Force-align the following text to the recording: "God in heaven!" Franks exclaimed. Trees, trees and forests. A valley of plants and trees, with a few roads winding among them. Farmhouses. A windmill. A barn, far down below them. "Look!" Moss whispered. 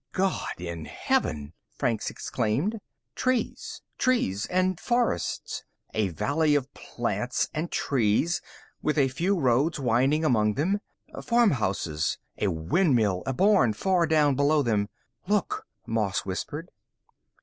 "God 0.13 0.55
in 0.57 0.85
heaven!" 0.85 1.53
Franks 1.75 2.09
exclaimed. 2.09 2.79
Trees, 3.13 3.83
trees 3.99 4.47
and 4.47 4.79
forests. 4.79 5.63
A 5.93 6.07
valley 6.07 6.55
of 6.55 6.73
plants 6.73 7.49
and 7.53 7.69
trees, 7.71 8.41
with 8.81 8.97
a 8.97 9.09
few 9.09 9.39
roads 9.39 9.79
winding 9.79 10.25
among 10.25 10.55
them. 10.55 10.79
Farmhouses. 11.23 12.17
A 12.39 12.47
windmill. 12.47 13.21
A 13.27 13.33
barn, 13.33 13.73
far 13.73 14.07
down 14.07 14.33
below 14.33 14.63
them. 14.63 14.89
"Look!" 15.27 15.67
Moss 15.85 16.25
whispered. 16.25 16.71